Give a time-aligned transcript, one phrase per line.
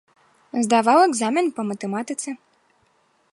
[0.67, 2.29] Здаваў экзамен па матэматыцы.